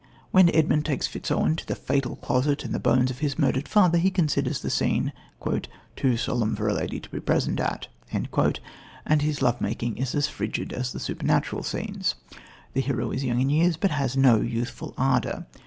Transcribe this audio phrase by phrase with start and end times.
[0.31, 3.67] When Edmund takes Fitzowen to view the fatal closet and the bones of his murdered
[3.67, 5.13] father, he considers the scene
[5.95, 10.27] "too solemn for a lady to be present at"; and his love making is as
[10.27, 12.15] frigid as the supernatural scenes.
[12.73, 15.45] The hero is young in years, but has no youthful ardour.